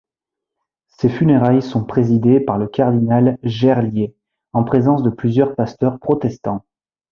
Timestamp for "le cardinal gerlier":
2.57-4.15